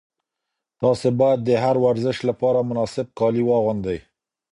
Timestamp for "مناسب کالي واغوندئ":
2.69-3.99